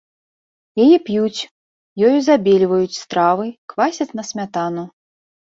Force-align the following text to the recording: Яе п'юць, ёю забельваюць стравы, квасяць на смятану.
Яе 0.85 0.97
п'юць, 1.09 1.41
ёю 2.09 2.17
забельваюць 2.29 2.99
стравы, 3.03 3.45
квасяць 3.75 4.11
на 4.23 4.29
смятану. 4.31 4.83